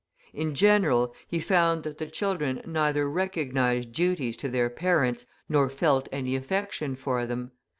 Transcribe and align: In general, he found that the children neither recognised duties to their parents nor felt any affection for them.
In 0.33 0.55
general, 0.55 1.13
he 1.27 1.39
found 1.39 1.83
that 1.83 1.99
the 1.99 2.07
children 2.07 2.59
neither 2.65 3.07
recognised 3.07 3.91
duties 3.91 4.35
to 4.37 4.49
their 4.49 4.67
parents 4.67 5.27
nor 5.47 5.69
felt 5.69 6.09
any 6.11 6.35
affection 6.35 6.95
for 6.95 7.27
them. 7.27 7.51